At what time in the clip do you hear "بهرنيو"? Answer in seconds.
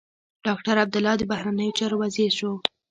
1.31-1.77